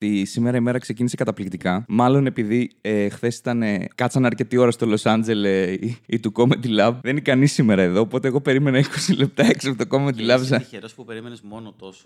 [0.00, 1.84] Τη σήμερα η μέρα ξεκίνησε καταπληκτικά.
[1.88, 3.62] Μάλλον επειδή ε, χθες ήταν.
[3.62, 6.94] Ε, κάτσαν αρκετή ώρα στο Los Angeles ή, ή του Comedy Lab.
[7.00, 8.00] Δεν είναι κανείς σήμερα εδώ.
[8.00, 10.40] Οπότε εγώ περίμενα 20 λεπτά έξω από το Comedy Lab.
[10.40, 12.02] Είσαι τυχερός που περίμενες μόνο τόσο.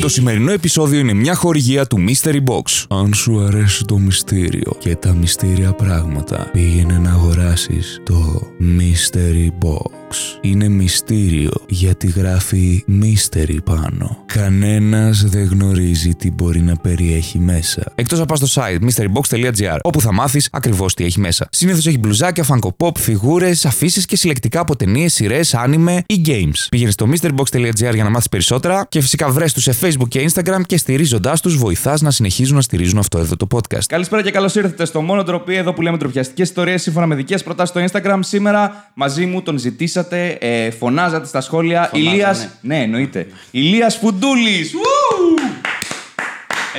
[0.00, 2.84] Το σημερινό επεισόδιο είναι μια χορηγία του Mystery Box.
[2.88, 10.38] Αν σου αρέσει το μυστήριο και τα μυστήρια πράγματα, πήγαινε να αγοράσεις το Mystery Box.
[10.40, 14.22] Είναι μυστήριο γιατί γράφει Mystery πάνω.
[14.26, 17.92] Κανένας δεν γνωρίζει τι μπορεί να περιέχει μέσα.
[17.94, 21.48] Εκτός από στο site mysterybox.gr όπου θα μάθεις ακριβώς τι έχει μέσα.
[21.50, 26.66] Συνήθως έχει μπλουζάκια, Funko Pop, φιγούρες, αφήσεις και συλλεκτικά από ταινίες, σειρές, anime ή games.
[26.70, 30.60] Πήγαινε στο mysterybox.gr για να μάθεις περισσότερα και φυσικά βρες τους σε Facebook και Instagram
[30.66, 33.84] και στηρίζοντάς τους βοηθάς να συνεχίζουν να στηρίζουν αυτό εδώ το podcast.
[33.86, 37.42] Καλησπέρα και καλώς ήρθατε στο μόνο ντροπή εδώ που λέμε τροπιαστικέ ιστορίες σύμφωνα με δικές
[37.42, 38.18] προτάσεις στο Instagram.
[38.20, 41.88] Σήμερα μαζί μου τον ζητήσατε, ε, φωνάζατε στα σχόλια.
[41.90, 42.14] Φωνάζανε.
[42.14, 42.48] Ηλίας...
[42.60, 43.26] Ναι, εννοείται.
[43.50, 44.74] Ηλίας Φουντούλης.
[44.74, 44.78] Ου!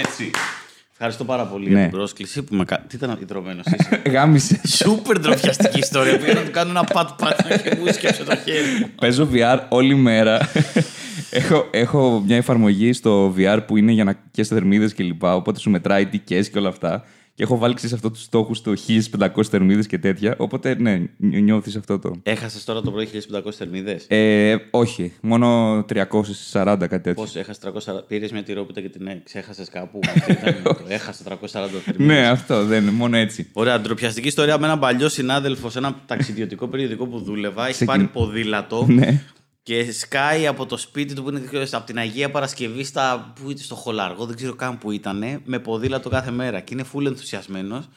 [0.07, 0.31] Έτσι.
[0.91, 1.73] Ευχαριστώ πάρα πολύ Ναι.
[1.73, 2.79] για την πρόσκληση που με κα...
[2.87, 4.01] Τι ήταν ιδρωμένο είσαι.
[4.13, 4.61] Γάμισε.
[4.67, 6.17] Σούπερ ντροπιαστική ιστορία.
[6.17, 8.79] Πήγα να του κάνω ένα πατ-πατ και μου σκέψε το χέρι.
[8.79, 8.89] μου.
[8.95, 10.49] Παίζω VR όλη μέρα.
[11.31, 15.35] Έχω, έχω μια εφαρμογή στο VR που είναι για να καίς θερμίδες και λοιπά.
[15.35, 17.03] Οπότε σου μετράει τι καίς και όλα αυτά.
[17.33, 18.73] Και έχω βάλει σε αυτό τους στόχους το
[19.19, 20.35] 1500 θερμίδες και τέτοια.
[20.37, 22.11] Οπότε ναι, νιώθεις αυτό το.
[22.23, 27.13] Έχασες τώρα το πρωί 1500 θερμίδες; Ε, όχι, μόνο 340 κάτι τέτοιο.
[27.13, 28.03] Πώς έχασες 340.
[28.07, 29.99] Πήρες μια τυρόπιτα και την ε, ξέχασες κάπου.
[30.25, 31.35] Τι ήταν το έχασες 340
[31.85, 31.95] θερμίδες.
[31.97, 33.49] Ναι, αυτό δεν είναι, μόνο έτσι.
[33.53, 37.61] Ωραία, ντροπιαστική ιστορία με έναν παλιό συνάδελφο σε ένα ταξιδιωτικό περιοδικό που δούλευα.
[37.63, 39.21] Έχει Ξεκιν- πάρει ποδήλατο ναι.
[39.63, 43.49] Και σκάει από το σπίτι του που είναι ξέρω, από την Αγία Παρασκευή στα, που
[43.49, 46.59] ήταν, στο Χολαργό, δεν ξέρω καν που ήταν, με ποδήλατο κάθε μέρα.
[46.59, 47.89] Και είναι full ενθουσιασμένος.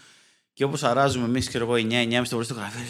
[0.52, 2.82] Και όπως αράζουμε εμείς, ξέρω εγώ, 9-9.30 το πρωί στο γραφείο.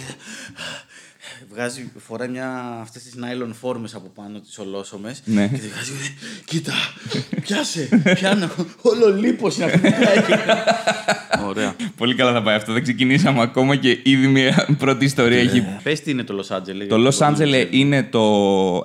[1.38, 5.22] Και- Βγάζει, φοράει μια αυτές τις nylon φόρμες από πάνω, τις ολόσωμες.
[5.24, 5.48] Ναι.
[5.48, 5.92] Και τη βγάζει.
[6.44, 6.72] Κοίτα,
[7.42, 8.50] πιάσε, πιάνω.
[8.82, 10.42] Όλο λίπος είναι αυτό που κάνει.
[11.48, 11.74] Ωραία.
[11.96, 12.72] Πολύ καλά θα πάει αυτό.
[12.72, 16.86] Δεν ξεκινήσαμε ακόμα και ήδη μια πρώτη ιστορία έχει Πες τι είναι το Los Angeles.
[16.88, 18.22] Το Los Angeles είναι το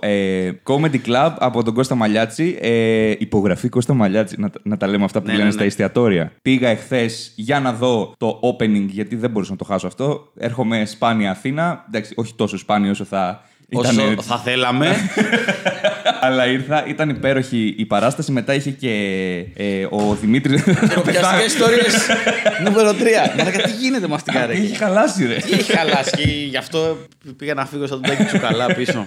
[0.01, 2.57] ε, Comedy Club από τον Κώστα Μαλιάτση.
[2.61, 5.61] Ε, υπογραφή Κώστα Μαλιάτση, να, τα- να τα λέμε αυτά που Ναι, λένε ναι, στα
[5.61, 5.67] ναι.
[5.67, 6.31] εστιατόρια.
[6.41, 10.31] Πήγα εχθές για να δω το opening, γιατί δεν μπορούσα να το χάσω αυτό.
[10.37, 11.85] Έρχομαι σπάνια Αθήνα.
[11.87, 13.41] Εντάξει, όχι τόσο σπάνιο όσο θα
[13.73, 14.17] Όσο ήταν.
[14.21, 14.95] θα θέλαμε.
[16.21, 18.31] Αλλά ήρθα, ήταν υπέροχη η παράσταση.
[18.31, 18.89] Μετά είχε και
[19.55, 20.61] ε, ο Δημήτρη.
[20.61, 21.83] Τροπιαστικέ ιστορίε
[22.63, 22.93] νούμερο 3.
[23.37, 24.77] Μαλάκα, τι γίνεται με αυτήν την Είχε καρέκλα.
[24.77, 25.35] χαλάσει, ρε.
[25.35, 26.97] Τι έχει χαλάσει; και Γι' αυτό
[27.37, 29.05] πήγα να φύγω σαν τον Τάκη Τσουκαλά πίσω.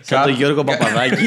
[0.00, 1.22] Σαν τον Γιώργο Παπαδάκη.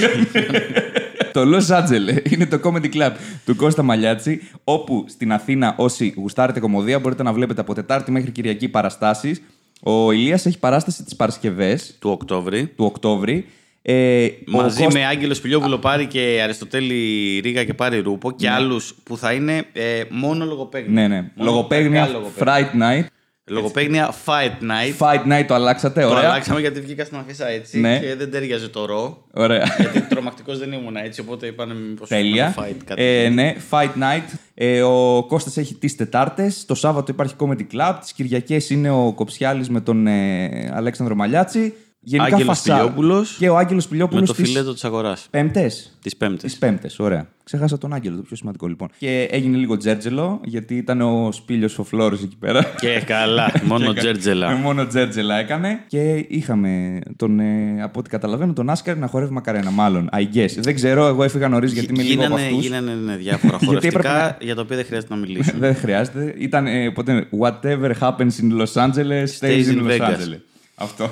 [1.34, 3.12] Το Los Angeles είναι το comedy club
[3.46, 8.32] του Κώστα Μαλιάτση, όπου στην Αθήνα όσοι γουστάρετε κομμωδία μπορείτε να βλέπετε από Τετάρτη μέχρι
[8.32, 9.42] Κυριακή παραστάσεις.
[9.84, 12.66] Ο Ηλίας έχει παράσταση τις Παρασκευές Του Οκτώβρη.
[12.68, 13.46] του Οκτώβρη.
[13.86, 18.50] Ε, ο Μαζί Κώστα- με Άγγελο Πιλιόπουλο πάρει και Αριστοτέλη Ρίγα και πάρει Ρούπο και
[18.50, 21.02] άλλους που θα είναι ε, μόνο λογοπαίγνια.
[21.02, 21.16] Ναι, ναι.
[21.36, 22.70] Μόνο Λογοπαίγνια, κακά λογοπαίγνια.
[22.72, 23.06] Fright Night.
[23.48, 24.98] Λογοπαίγνια Fight Night.
[25.08, 26.24] Fight Night το αλλάξατε, Το ωραία.
[26.30, 28.00] αλλάξαμε γιατί βγήκα στην αφίσα έτσι Ναι.
[28.00, 29.24] και δεν τέριαζε το ρο.
[29.34, 29.76] Ωραία.
[29.80, 32.56] γιατί τρομακτικός δεν ήμουν έτσι, οπότε είπανε μήπως Τέλεια.
[32.58, 33.04] fight κάτι.
[33.04, 34.38] Ε, ναι, Fight Night.
[34.54, 36.66] Ε, ο Κώστας έχει τις Τετάρτες.
[36.66, 37.96] Το Σάββατο υπάρχει Comedy Club.
[38.02, 41.74] Τις Κυριακές είναι ο Κοψιάλης με τον ε, Αλέξανδρο Μαλιάτση.
[42.06, 42.76] Γενικά Άγγελος φασά.
[42.78, 45.28] Πιλιόπουλος Και ο Άγγελος με Πιλιόπουλος το τις φιλέτο της αγοράς.
[45.30, 45.98] Πέμπτες.
[46.02, 46.48] Τι Πέμπτε.
[46.48, 47.28] Τι Πέμπτε, ωραία.
[47.44, 48.90] Ξέχασα τον Άγγελο, το πιο σημαντικό λοιπόν.
[48.98, 52.64] Και έγινε λίγο τζέρτζελο, γιατί ήταν ο Σπίλιος ο Φλόρο εκεί πέρα.
[52.80, 54.52] Και καλά, μόνο Ε, τζέρτζελα.
[54.56, 55.80] Μόνο τζέρτζελα έκανε.
[55.88, 59.72] Και είχαμε τον, ε, από ό,τι καταλαβαίνω, τον Άσκαρ να χορεύει μακαρένα.
[59.72, 60.50] Μάλλον, I guess.
[60.58, 62.66] Δεν ξέρω, εγώ έφυγα νωρίς γιατί είμαι λίγο από Γίνανε, αυτούς.
[62.66, 65.60] γίνανε ναι, διάφορα Γιατί χορευτικά έπρεπε να- για τα οποία δεν χρειάζεται να μιλήσουμε.
[65.68, 66.34] Δεν χρειάζεται.
[66.38, 70.02] Ήταν ε, ποτέ, whatever happens in Los Angeles stays in, in Los Vegas.
[70.02, 70.40] Angeles.
[70.76, 71.10] Αυτό.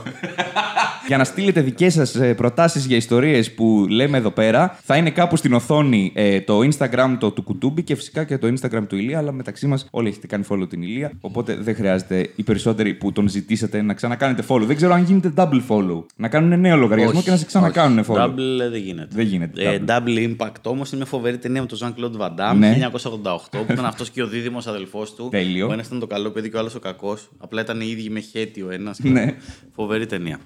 [1.08, 5.36] για να στείλετε δικές σας προτάσεις για ιστορίες που λέμε εδώ πέρα, θα είναι κάπου
[5.36, 9.18] στην οθόνη ε, το Instagram το, του Κουτούμπι και φυσικά και το Instagram του Ηλία.
[9.18, 11.12] Αλλά μεταξύ μας όλοι έχετε κάνει follow την Ηλία.
[11.22, 14.62] Οπότε δεν χρειάζεται οι περισσότεροι που τον ζητήσατε να ξανακάνετε follow.
[14.62, 16.04] Δεν ξέρω αν γίνεται double follow.
[16.16, 18.10] Να κάνουν νέο λογαριασμό Όχι, και να σε ξανακάνουν όχι.
[18.14, 18.26] follow.
[18.26, 19.08] Double ε, δεν γίνεται.
[19.12, 22.30] Δεν γίνεται Ε, double impact όμως είναι μια φοβερή ταινία με τον Jean Claude Van
[22.30, 22.90] Damme Ναι.
[22.92, 25.28] 1988 που ήταν αυτός και ο δίδυμος αδελφός του.
[25.32, 25.68] Τέλειο.
[25.70, 27.30] Ο ένας ήταν το καλό παιδί και ο άλλος ο κακός.
[27.38, 29.00] Απλά ήταν οι ίδιοι με χέτη ο ένας.
[29.00, 29.36] Ναι.
[29.76, 30.40] Φοβερή ταινία.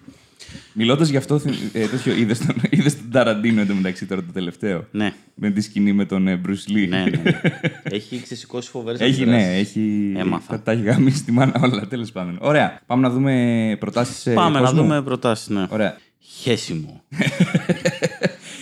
[0.73, 1.41] Μιλώντας γι' αυτό,
[1.73, 5.13] ε, τέτοιο, είδες τον, είδες τον Ταραντίνο εντωμεταξύ τώρα το τελευταίο; Ναι.
[5.35, 6.87] Με τη σκηνή με τον ε, Bruce Lee.
[6.89, 7.21] ναι, ναι.
[7.83, 10.13] έχει ξεσηκώσει φοβερές Έχει, ναι, έχει.
[10.17, 10.53] Έμαθα.
[10.55, 12.37] Τα, τα έχει γαμίσει τη μάνα όλα, τέλος πάντων.
[12.41, 12.81] Ωραία.
[12.85, 14.33] Πάμε να δούμε προτάσεις.
[14.33, 15.47] Πάμε να δούμε προτάσεις.
[15.47, 15.67] Ναι.
[15.69, 15.97] Ωραία.
[16.19, 17.03] Χέσιμο.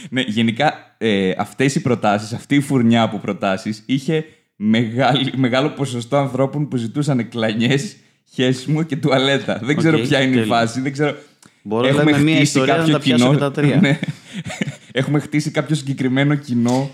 [0.09, 4.25] Ναι, γενικά ε, αυτές οι προτάσεις, αυτή η φουρνιά από προτάσεις είχε
[4.55, 7.77] μεγάλη, μεγάλο ποσοστό ανθρώπων που ζητούσαν κλανιέ,
[8.31, 9.59] χέσιμο και τουαλέτα.
[9.63, 10.47] Δεν ξέρω Οκ, ποια είναι η τέλειο.
[10.53, 10.81] φάση.
[10.81, 11.15] Δεν ξέρω.
[11.61, 13.79] Μπορώ να λέμε μία ιστορία να τα πιάσω και τα τρία.
[13.81, 13.99] Ναι.
[14.91, 16.89] Έχουμε χτίσει κάποιο συγκεκριμένο κοινό.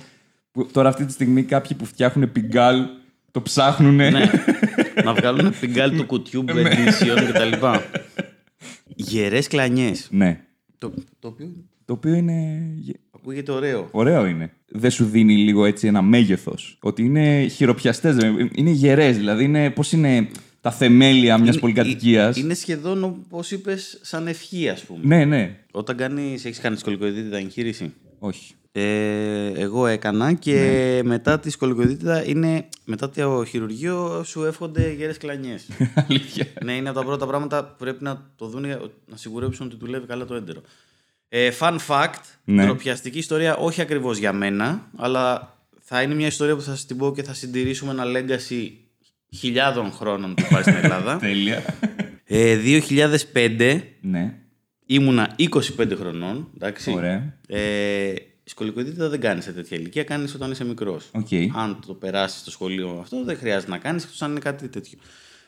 [0.51, 2.85] Που τώρα αυτή τη στιγμή κάποιοι που φτιάχνουν πιγκάλ
[3.31, 3.95] το ψάχνουν.
[3.95, 4.09] ναι.
[5.05, 6.61] να βγάλουν πιγκάλ του κουτιού Ναι.
[6.63, 7.65] edition κτλ.
[8.95, 10.07] Γερές κλανιές.
[10.11, 10.39] ναι.
[10.77, 11.47] Το, το οποίο
[11.85, 12.61] Το οποίο είναι.
[13.15, 13.87] ακούγεται ωραίο.
[13.91, 14.51] Ωραίο είναι.
[14.67, 16.77] Δεν σου δίνει λίγο έτσι ένα μέγεθος.
[16.81, 18.17] Ότι είναι χειροπιαστές.
[18.55, 19.17] Είναι γερές.
[19.17, 19.69] Δηλαδή είναι.
[19.69, 20.27] Πώς είναι
[20.61, 22.37] τα θεμέλια μιας Είναι- πολυκατοικίας.
[22.37, 24.99] Είναι σχεδόν όπω είπες, σαν ευχή, ας πούμε.
[25.03, 25.55] Ναι, ναι.
[25.71, 28.53] Όταν κάνεις, έχεις κάνει σκολικοειδίτιδα εγχείρηση; Όχι.
[28.71, 31.03] Ε, εγώ έκανα και Ναι.
[31.09, 32.67] μετά τη σκολικοειδίτιδα είναι.
[32.85, 35.67] Μετά το χειρουργείο σου εύχονται γερές κλανιές.
[36.09, 36.45] Αλήθεια.
[36.63, 39.75] ναι, είναι από τα πρώτα πράγματα που πρέπει να το δουν για να σιγουρέψουν ότι
[39.79, 40.61] δουλεύει καλά το έντερο.
[41.29, 42.13] Ε, fun fact,
[42.43, 42.63] Ναι.
[42.65, 46.97] ντροπιαστική ιστορία, όχι ακριβώς για μένα, αλλά θα είναι μια ιστορία που θα σας την
[46.97, 48.69] πω και θα συντηρήσουμε ένα legacy
[49.35, 51.17] χιλιάδων χρόνων που υπάρχει στην Ελλάδα.
[51.17, 51.63] Τέλεια.
[52.25, 52.57] ε,
[53.33, 54.33] 2005 ναι.
[54.85, 56.91] ήμουνα 25 χρονών, εντάξει.
[56.91, 57.37] Ωραία.
[57.47, 61.09] Ε, σκωληκοειδίτιδα δεν κάνεις σε τέτοια ηλικία, κάνεις όταν είσαι μικρός.
[61.11, 61.27] Οκ.
[61.55, 64.97] Αν το περάσεις στο σχολείο αυτό, δεν χρειάζεται να κάνεις, εκτός αν είναι κάτι τέτοιο.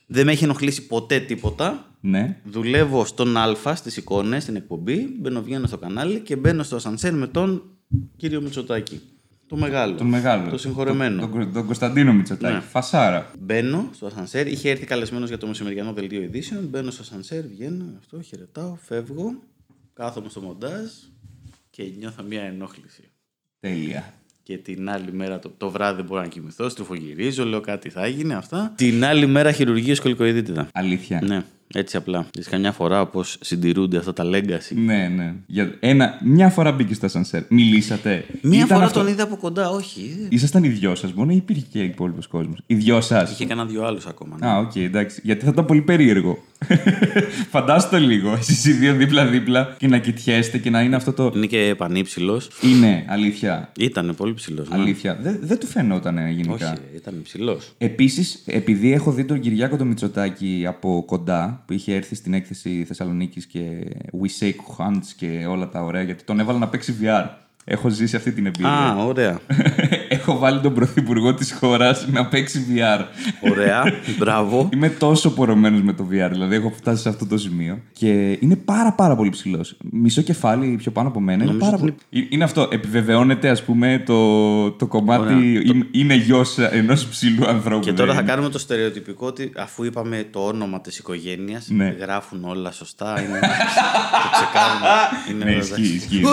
[0.06, 1.86] Δεν με έχει ενοχλήσει ποτέ τίποτα.
[2.00, 2.38] Ναι.
[2.44, 5.16] Δουλεύω στον Α στις εικόνες, στην εκπομπή.
[5.20, 7.64] Μπαίνω, βγαίνω στο κανάλι και μπαίνω στο ασανσέρ με τον
[8.18, 9.02] κύριο Μητσοτάκη.
[9.52, 9.96] Το μεγάλο.
[9.96, 10.50] Τον μεγάλο.
[10.50, 11.22] Το συγχωρεμένο.
[11.22, 12.54] Τον, τον, τον Κωνσταντίνο Μητσοτάκη.
[12.54, 12.60] Ναι.
[12.60, 13.32] Φασάρα.
[13.40, 14.48] Μπαίνω στο ασανσέρ.
[14.48, 16.66] Είχε έρθει καλεσμένος για το μεσημεριανό δελτίο ειδήσεων.
[16.66, 19.36] Μπαίνω στο ασανσέρ, βγαίνω, αυτό, χαιρετάω, φεύγω.
[19.94, 20.90] Κάθομαι στο μοντάζ
[21.70, 23.04] και νιώθω μια ενόχληση.
[23.60, 24.14] Τέλεια.
[24.44, 28.08] Και την άλλη μέρα το, το βράδυ δεν μπορώ να κοιμηθώ, στροφογυρίζω, λέω κάτι θα
[28.08, 28.74] γίνει αυτά.
[28.76, 30.68] Την άλλη μέρα χειρουργείο σκολικοειδίτιδα.
[30.74, 31.22] Αλήθεια.
[31.24, 32.26] Ναι, έτσι απλά.
[32.34, 34.76] Δεις καμιά φορά πώ συντηρούνται αυτά τα legacy.
[34.86, 35.34] Ναι, ναι.
[35.48, 37.42] Για ένα, μια φορά μπήκε στο ασανσέρ.
[37.50, 38.26] Μιλήσατε.
[38.42, 40.26] Μία Ήταν φορά αυτό- τον είδα από κοντά, όχι.
[40.30, 43.32] Ήσασταν οι δυο σας μόνο ή υπήρχε και υπόλοιπος κόσμος; Οι δυο σας.
[43.32, 44.38] Είχε κανένα δυο άλλους ακόμα.
[44.40, 44.48] Ναι.
[44.48, 45.22] Α, οκ, εντάξει.
[45.24, 46.44] Γιατί θα ήταν πολύ περίεργο.
[47.52, 48.32] Φαντάσου λίγο.
[48.34, 51.32] Εσείς οι δύο δίπλα-δίπλα και να κοιτιέστε και να είναι αυτό το.
[51.36, 52.50] Είναι και πανύψηλος.
[52.62, 53.72] Είναι αλήθεια.
[53.80, 54.68] Ήταν πολύ ψηλός.
[54.72, 55.20] Αλήθεια.
[55.22, 56.54] Δεν, δεν του φαινόταν ε, γενικά.
[56.72, 57.74] Όχι, ήταν ψηλός.
[57.78, 62.84] Επίσης, επειδή έχω δει τον Κυριάκο τον Μητσοτάκη από κοντά, που είχε έρθει στην έκθεση
[62.88, 63.88] Θεσσαλονίκης και
[64.22, 67.26] We Shake Hands και όλα τα ωραία, γιατί τον έβαλα να παίξει VR.
[67.64, 68.70] Έχω ζήσει αυτή την εμπειρία.
[68.70, 69.40] Α, ωραία.
[70.22, 73.06] έχω βάλει τον πρωθυπουργό της χώρας να παίξει VR.
[73.52, 73.84] Ωραία.
[74.18, 74.70] Μπράβο.
[74.74, 77.80] Είμαι τόσο πορωμένος με το VR, δηλαδή έχω φτάσει σε αυτό το σημείο.
[77.94, 79.76] Και είναι πάρα πάρα πολύ ψηλός.
[79.92, 81.44] Μισό κεφάλι πιο πάνω από μένα.
[81.44, 82.28] Είναι, Νομίζω πάρα ότι πολύ...
[82.30, 82.68] είναι αυτό.
[82.72, 85.22] Επιβεβαιώνεται, ας πούμε, το, το κομμάτι.
[85.24, 85.38] Ωραία.
[85.42, 87.80] Είναι, είναι γιος ενός ψηλού ανθρώπου.
[87.86, 88.30] Και τώρα δεν θα είναι.
[88.32, 91.96] κάνουμε το στερεοτυπικό ότι αφού είπαμε το όνομα της οικογένειας, Ναι.
[92.00, 93.22] γράφουν όλα σωστά.
[93.22, 93.40] Είναι...
[93.40, 94.90] το ξεκάρουμε.
[95.30, 95.96] Είναι Ναι, όλα ισχύει, εντάξει.
[95.96, 96.22] ισχύει.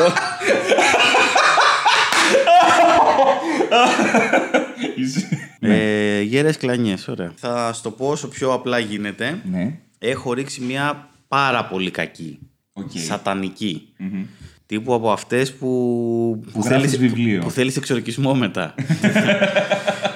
[3.70, 5.00] εντάξει.
[5.00, 5.28] Είσαι-
[5.60, 7.32] Ε, Γερές κλανιές, ωραία.
[7.36, 9.40] Θα στο πω όσο πιο απλά γίνεται.
[9.50, 9.78] Ναι.
[9.98, 12.38] Έχω ρίξει μια πάρα πολύ κακή.
[12.72, 12.90] Οκ.
[12.94, 13.88] Σατανική.
[14.66, 15.66] Τύπου από αυτές που,
[16.52, 17.38] που, γράφεις θέλεις, βιβλίο.
[17.38, 18.74] που, που θέλεις εξορκισμό μετά.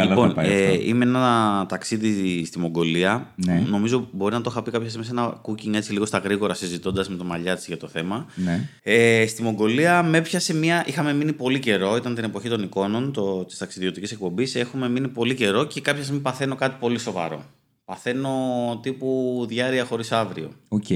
[0.00, 0.82] Ωραία, καλά λοιπόν, θα πάει ε, αυτό.
[0.82, 3.32] είμαι ένα ταξίδι στη Μογγολία.
[3.34, 3.64] Ναι.
[3.68, 6.54] Νομίζω μπορεί να το είχα πει κάποια στιγμή σε ένα cooking έτσι λίγο στα γρήγορα
[6.54, 8.26] συζητώντας με το μαλλιάτσι για το θέμα.
[8.34, 8.68] Ναι.
[8.82, 10.84] Ε, στη Μογγολία με έπιασε μια.
[10.86, 14.54] Είχαμε μείνει πολύ καιρό, ήταν την εποχή των εικόνων το, της ταξιδιωτικής εκπομπής.
[14.54, 17.44] Έχουμε μείνει πολύ καιρό και κάποια στιγμή παθαίνω κάτι πολύ σοβαρό.
[17.84, 18.30] Παθαίνω
[18.82, 20.50] τύπου διάρροια χωρίς αύριο.
[20.68, 20.86] Οκ.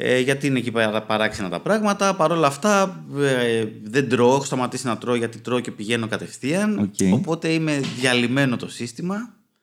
[0.00, 2.14] Ε, γιατί είναι εκεί παρά- παράξενα τα πράγματα.
[2.14, 6.78] Παρ' όλα αυτά ε, δεν τρώω, έχω σταματήσει να τρώω γιατί τρώω και πηγαίνω κατευθείαν.
[6.78, 7.12] Οκ.
[7.12, 9.16] Οπότε είμαι διαλυμένο το σύστημα.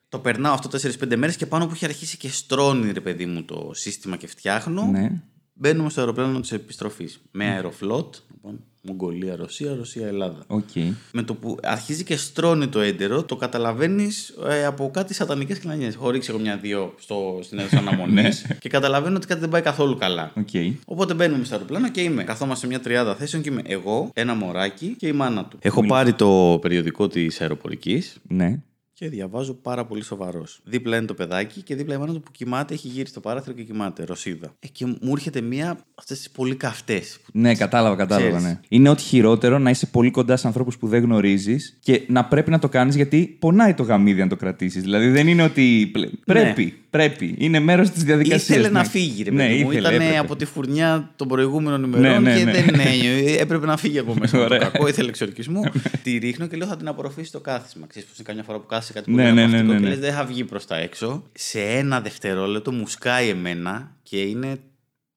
[0.08, 3.42] Το περνάω αυτό 4-5 μέρες και πάνω που έχει αρχίσει και στρώνει ρε παιδί μου
[3.44, 4.82] το σύστημα και φτιάχνω.
[4.90, 5.10] Ναι.
[5.52, 7.20] Μπαίνουμε στο αεροπλάνο της επιστροφής.
[7.30, 8.14] Με Aeroflot.
[8.34, 10.38] Λοιπόν, Μογγολία, Ρωσία, Ρωσία, Ελλάδα.
[10.46, 10.68] Οκ.
[11.12, 14.34] Με το που αρχίζει και στρώνει το έντερο, το καταλαβαίνεις
[14.66, 15.94] από κάτι σατανικές κλανιές.
[15.94, 18.28] Έχω ρίξει εγώ μια-δύο στο, στην αίθουσα αναμονή Ναι.
[18.60, 20.32] και καταλαβαίνω ότι κάτι δεν πάει καθόλου καλά.
[20.36, 20.48] Οκ.
[20.84, 22.24] Οπότε μπαίνουμε στο αεροπλάνο και είμαι.
[22.24, 25.58] Καθόμαστε σε μια τριάδα θέσεων και είμαι εγώ, ένα μωράκι και η μάνα του.
[25.60, 28.58] Έχω πάρει το περιοδικό της αεροπορικής Ναι.
[28.98, 30.60] Και διαβάζω πάρα πολύ σοβαρός.
[30.64, 33.54] Δίπλα είναι το παιδάκι και δίπλα η μάνα του που κοιμάται, έχει γύρει στο παράθυρο
[33.54, 34.04] και κοιμάται.
[34.04, 34.54] Ρωσίδα.
[34.58, 37.18] Ε, και μου έρχεται μία αυτές τις πολύ καυτές.
[37.32, 38.28] Ναι, κατάλαβα, κατάλαβα.
[38.28, 38.46] Ξέρεις.
[38.46, 38.60] Ναι.
[38.68, 42.50] Είναι ότι χειρότερο να είσαι πολύ κοντά σε ανθρώπους που δεν γνωρίζεις και να πρέπει
[42.50, 44.82] να το κάνεις γιατί πονάει το γαμίδι αν το κρατήσεις.
[44.82, 45.88] Δηλαδή δεν είναι ότι.
[45.92, 47.34] πλε- Πρέπει, πρέπει.
[47.38, 48.48] Είναι μέρος της διαδικασίας.
[48.48, 49.70] Ήθελε να φύγει, ρε ναι, παιδί μου.
[49.70, 50.18] ήθελε, Ήταν έπρεπε.
[50.18, 52.52] από τη φουρνιά των προηγούμενων ημερών Ναι, ναι, και ναι.
[52.52, 54.36] δεν ναι, έπρεπε να φύγει από μέσα.
[54.38, 54.68] από το Ωραία.
[54.68, 55.60] κακό, ήθελε εξορκισμό.
[56.02, 57.86] τη ρίχνω και λέω θα την απορροφήσει το κάθισμα.
[57.86, 59.82] Ξέρεις πως είναι καμιά φορά που κάθεσαι κάτι πολύ Ναι, ναι, ναι, απαυτικό ναι, και
[59.84, 59.88] ναι.
[59.88, 61.22] λες δεν θα βγει προς τα έξω.
[61.32, 64.58] Σε ένα δευτερόλεπτο μου σκάει εμένα και είναι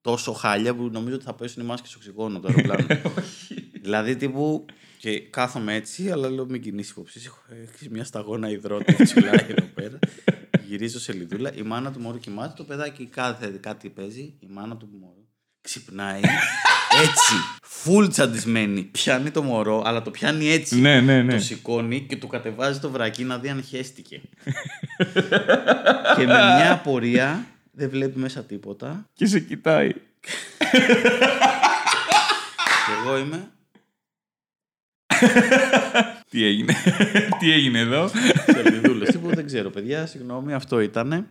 [0.02, 3.02] τόσο χάλια που νομίζω ότι θα πέσουν οι μάσκες οξυγόνου από το αεροπλάνο.
[3.84, 4.66] δηλαδή τύπου
[4.98, 7.20] και κάθομαι έτσι, αλλά λέω μην κινήσει υποψή.
[7.74, 10.00] Έχεις μια σταγόνα υδρότη ψηλά εδώ πέρα.
[10.70, 11.54] Γυρίζω σε λιδούλα.
[11.54, 12.54] Η μάνα του μωρού κοιμάται.
[12.58, 14.34] Το παιδάκι κάθε κάτι παίζει.
[14.40, 15.28] Η μάνα του μωρού
[15.62, 16.20] ξυπνάει.
[17.04, 17.34] έτσι.
[17.64, 18.84] Φουλ τσαντισμένη.
[18.84, 20.80] Πιάνει το μωρό, αλλά το πιάνει έτσι.
[20.80, 21.34] Ναι, ναι, ναι.
[21.34, 24.22] Το σηκώνει και του κατεβάζει το βρακί να δει αν χέστηκε.
[26.16, 29.06] και με μια απορία δεν βλέπει μέσα τίποτα.
[29.14, 29.94] Και σε κοιτάει.
[32.86, 33.52] Και εγώ είμαι.
[36.30, 36.74] Τι έγινε;
[37.40, 38.08] Τι έγινε εδώ;
[38.46, 39.06] σε λιδούλε.
[39.06, 40.06] Τίποτα δεν ξέρω, παιδιά.
[40.06, 41.26] Συγγνώμη, αυτό ήτανε.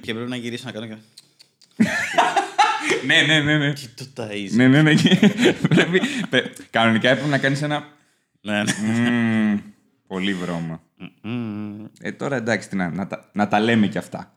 [0.00, 0.94] και πρέπει να γυρίσω να κάνω και.
[3.06, 3.72] ναι, ναι, ναι, ναι.
[3.72, 4.50] Τι το ταΐζεις.
[4.52, 4.94] Ναι, ναι, ναι.
[5.68, 7.88] Πρέπει- πε- Κανονικά έπρεπε να κάνεις ένα...
[8.40, 8.72] Ναι, ναι.
[8.82, 9.58] Μμμ,
[10.06, 10.82] Πολύ βρώμα.
[11.22, 11.84] Μμμ.
[12.00, 14.34] Ε, τώρα εντάξει, τι να, να, τα, να τα λέμε κι αυτά.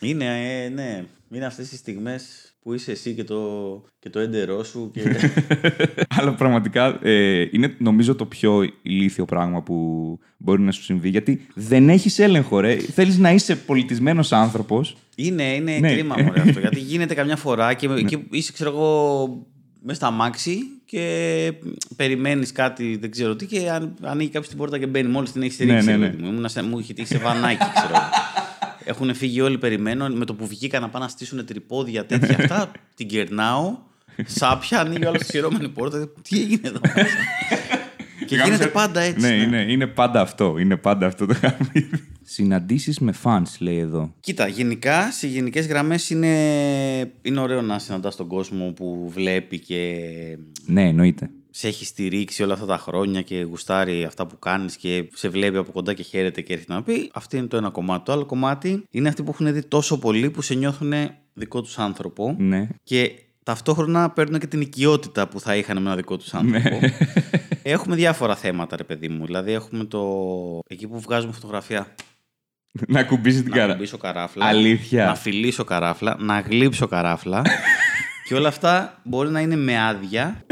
[0.00, 0.24] Είναι,
[0.64, 1.04] ε, ναι.
[1.30, 3.40] Είναι αυτές οι στιγμές που είσαι εσύ και το,
[3.98, 5.02] και το έντερό σου και...
[6.18, 11.08] Αλλά πραγματικά ε, είναι νομίζω το πιο ηλίθιο πράγμα που μπορεί να σου συμβεί.
[11.08, 12.76] Γιατί δεν έχεις έλεγχο, ρε.
[12.76, 14.96] Θέλεις να είσαι πολιτισμένος άνθρωπος.
[15.14, 15.92] είναι, είναι Ναι.
[15.92, 16.60] κρίμα μωρέ αυτό.
[16.60, 19.28] γιατί γίνεται καμιά φορά και, και είσαι, ξέρω εγώ,
[19.82, 21.52] μέσα στα μάξι και
[21.96, 25.08] περιμένεις κάτι, δεν ξέρω τι, και αν, ανοίγει κάποιος την πόρτα και μπαίνει.
[25.08, 26.08] Μόλις την έχεις Ναι, ρίξει, ναι, ρε ναι.
[26.10, 26.28] παιδί μου.
[26.28, 28.04] Ήμουνα σε, μου είχε τύχει σε βανάκι, ξέρω εγώ.
[28.84, 30.08] Έχουν φύγει όλοι, περιμένω.
[30.08, 33.76] Με το που βγήκα να πάνε να στήσουν τρυπόδια τέτοια αυτά, την κερνάω.
[34.26, 36.08] Σάπια, ανοίγει όλο τη σειρώμενη πόρτα.
[36.22, 37.16] Τι έγινε εδώ μέσα.
[38.26, 39.20] και γίνεται πάντα έτσι.
[39.20, 39.42] Ναι, ναι.
[39.42, 40.58] Είναι, είναι πάντα αυτό.
[40.58, 41.90] Είναι πάντα αυτό το γαμίδι.
[42.22, 44.14] Συναντήσεις με fans, λέει εδώ.
[44.20, 46.32] Κοίτα, γενικά, σε γενικές γραμμές είναι,
[47.22, 50.00] είναι ωραίο να συναντάς τον κόσμο που βλέπει και
[50.66, 51.30] Ναι, εννοείται.
[51.56, 55.56] Σε έχει στηρίξει όλα αυτά τα χρόνια και γουστάρει αυτά που κάνεις και σε βλέπει
[55.56, 57.10] από κοντά και χαίρεται και έρχεται να πει.
[57.14, 58.04] Αυτό είναι το ένα κομμάτι.
[58.04, 60.92] Το άλλο κομμάτι είναι αυτοί που έχουν δει τόσο πολύ που σε νιώθουν
[61.34, 62.68] δικό τους άνθρωπο Ναι.
[62.82, 63.10] και
[63.42, 66.80] ταυτόχρονα παίρνουν και την οικειότητα που θα είχαν με ένα δικό τους άνθρωπο.
[67.62, 69.26] έχουμε διάφορα θέματα, ρε παιδί μου.
[69.26, 70.02] Δηλαδή, έχουμε το.
[70.68, 71.94] εκεί που βγάζουμε φωτογραφία.
[72.88, 73.72] να κουμπίσει την να καρά.
[73.72, 74.46] κουμπίσω καράφλα.
[74.46, 75.06] Αλήθεια.
[75.06, 76.16] Να φιλήσω καράφλα.
[76.20, 77.42] Να γλύψω καράφλα.
[78.28, 80.44] και όλα αυτά μπορεί να είναι με άδεια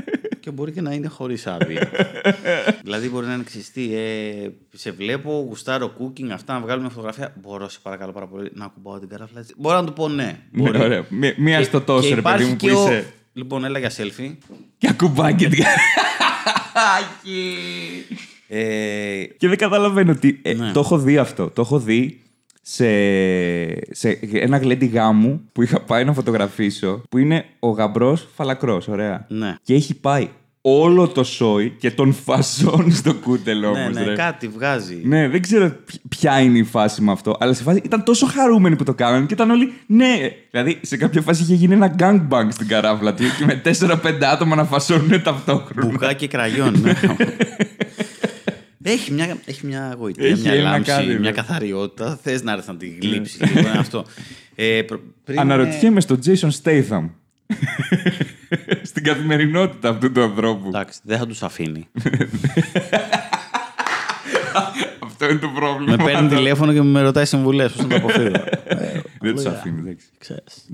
[0.43, 1.91] και μπορεί και να είναι χωρίς άδεια.
[2.85, 3.95] δηλαδή μπορεί να είναι ξυστή.
[3.95, 7.35] Ε, σε βλέπω, γουστάρω cooking, αυτά να βγάλουμε φωτογραφία.
[7.43, 9.55] Μπορώ, σε παρακαλώ πάρα πολύ, να κουμπάω την καράφλα έτσι.
[9.57, 10.25] Μπορώ να του πω ναι.
[10.25, 10.81] Ναι, Μπορεί.
[10.83, 11.05] ωραία.
[11.09, 13.13] Μία- Μία Και- στο και τόσο, ρε παιδί υπάρχει μου, που και ο- είσαι.
[13.33, 14.37] Λοιπόν, έλα για selfie.
[14.79, 15.65] Και ακουμπάει και την
[18.49, 20.39] Ε, Και δεν καταλαβαίνω τι.
[20.43, 20.73] ε, Ναι.
[20.73, 21.49] Το έχω δει αυτό.
[21.51, 22.22] Το έχω δει
[22.63, 22.85] σε,
[23.95, 27.03] σε ένα γλέντι γάμου που είχα πάει να φωτογραφίσω.
[27.09, 29.27] Που είναι ο γαμπρός φαλακρός, ωραία.
[29.29, 29.55] ναι.
[29.63, 30.29] Και έχει πάει
[30.65, 34.15] όλο το σόι και τον φασώνει στο κούτελο ναι, όμως, ναι, ρε.
[34.15, 35.01] κάτι βγάζει.
[35.05, 37.37] Ναι, δεν ξέρω ποι- ποια είναι η φάση με αυτό.
[37.41, 40.17] Αλλά σε φάση ήταν τόσο χαρούμενοι που το κάνανε και ήταν όλοι ναι.
[40.51, 44.57] Δηλαδή σε κάποια φάση είχε γίνει ένα gangbang στην καράφλα του και με 4-5 άτομα
[44.57, 45.87] να φασώνουν ταυτόχρονα.
[45.91, 46.81] Μπουκά και κραγιόν.
[46.81, 46.93] ναι.
[48.83, 51.31] Έχει μια, έχει μια γοητεία, Έχει μια ένα λάμψη, κάτι, μια ναι.
[51.31, 52.19] καθαριότητα.
[52.23, 53.41] Θες να έρθει να τη γλύψεις.
[53.41, 54.05] λίγο, είναι αυτό.
[54.55, 57.09] Ε, προ- πριν, Αναρωτιέμαι στον Jason Statham.
[58.83, 60.67] Στην καθημερινότητα αυτού του ανθρώπου.
[60.69, 61.89] Εντάξει, δεν θα τους αφήνει.
[65.05, 65.97] Αυτό είναι το πρόβλημα.
[65.97, 67.73] με παίρνει τηλέφωνο και με ρωτάει συμβουλές.
[67.73, 68.31] Πώς να το αποφύγω.
[69.21, 70.07] Δεν τους αφήνει, εντάξει.
[70.19, 70.67] Ξέρεις.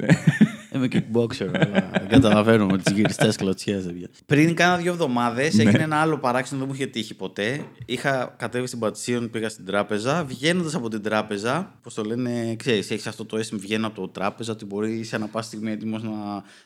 [0.73, 0.79] Ναι.
[0.79, 3.87] Είμαι kickboxer, αλλά δεν καταλαβαίνω με τις γυριστές κλωτσιές.
[4.27, 7.61] Πριν κάνα δύο εβδομάδες έγινε ένα άλλο παράξενο, δεν μου είχε τύχει ποτέ.
[7.87, 10.25] Είχα κατέβει στην Πατσίων, πήγα στην τράπεζα.
[10.25, 14.09] Βγαίνοντας από την τράπεζα, πώς το λένε, ξέρεις, έχεις αυτό το αίσθημα, βγαίνω από το
[14.09, 16.11] τράπεζα, ότι μπορεί είσαι ανά πάση στιγμή έτοιμος να,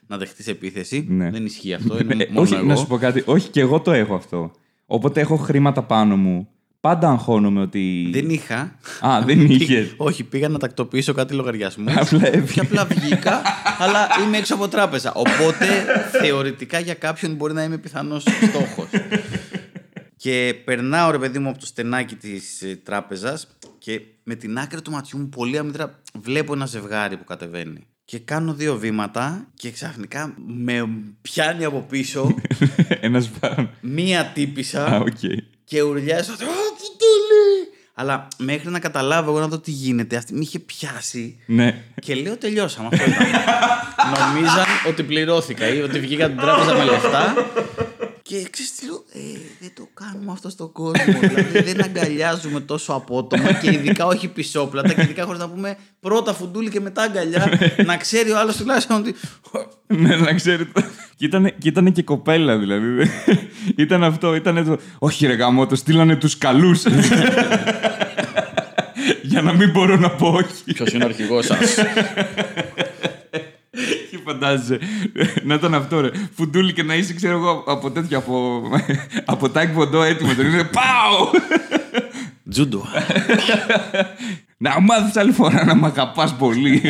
[0.06, 1.06] να δεχτείς επίθεση.
[1.08, 1.30] Ναι.
[1.30, 1.98] Δεν ισχύει αυτό.
[1.98, 2.64] Είναι Ε, μόνο όχι, εγώ.
[2.64, 3.22] να σου πω κάτι.
[3.26, 4.50] Όχι, και εγώ το έχω αυτό.
[4.86, 6.48] Όποτε έχω χρήματα πάνω μου,
[6.82, 8.08] πάντα αγχώνομαι ότι.
[8.12, 8.76] Δεν είχα.
[9.06, 9.92] Α, δεν είχε.
[9.96, 11.86] Όχι, πήγα να τακτοποιήσω κάτι λογαριασμού.
[11.96, 12.52] Απλά έφυγε.
[12.52, 13.42] Και απλά βγήκα,
[13.78, 15.12] αλλά είμαι έξω από τράπεζα.
[15.14, 15.66] Οπότε
[16.20, 18.88] θεωρητικά για κάποιον μπορεί να είμαι πιθανός στόχος.
[20.16, 23.46] και περνάω ρε παιδί μου από το στενάκι της τράπεζας
[23.78, 27.86] και με την άκρη του ματιού μου πολύ αμύδρα βλέπω ένα ζευγάρι που κατεβαίνει.
[28.04, 30.88] Και κάνω δύο βήματα και ξαφνικά με
[31.22, 32.34] πιάνει από πίσω
[33.00, 33.70] Ένας πάνω.
[33.80, 35.18] μία τύπισσα Α, οκ.
[35.64, 36.50] και ουρλιάζει στο «Α, τι το
[37.30, 41.82] λέει!» Αλλά μέχρι να καταλάβω εγώ να δω τι γίνεται, αυτή με είχε πιάσει Ναι.
[42.00, 42.88] και λέω τελειώσαμε.
[42.92, 43.26] Αυτό ήταν.
[44.18, 47.34] Νομίζαν ότι πληρώθηκα ή ότι βγήκα από την τράπεζα με λεφτά.
[48.22, 51.18] Και ξέρεις τι λέω, ε, δεν το κάνουμε αυτό στον κόσμο.
[51.20, 56.34] δηλαδή δεν αγκαλιάζουμε τόσο απότομα και ειδικά όχι πισόπλατα και ειδικά χωρίς να πούμε πρώτα
[56.34, 57.58] φουντούλι και μετά αγκαλιά.
[57.84, 59.14] να ξέρει ο άλλος τουλάχιστον ότι.
[59.86, 60.84] Ναι, να ξέρετε.
[61.16, 63.10] Και ήταν, και ήταν και κοπέλα δηλαδή.
[63.76, 64.78] ήταν αυτό, ήταν το.
[64.98, 66.82] Όχι, ρε γαμό, το στείλανε τους καλούς.
[69.22, 70.72] Για να μην μπορώ να πω όχι.
[70.74, 71.74] Ποιος είναι ο αρχηγός σας;
[74.10, 74.78] Και φαντάζεσαι
[75.42, 76.10] να ήταν αυτό, ρε.
[76.34, 78.62] Φουντούλι και να είσαι, ξέρω εγώ, από τέτοιο, από,
[79.24, 80.34] από τάκι ποντό έτοιμος.
[80.34, 81.30] Τον είναι Πάω!
[82.50, 82.86] Τζούντο.
[84.56, 86.82] Να μάθεις άλλη φορά να μ' αγαπάς πολύ.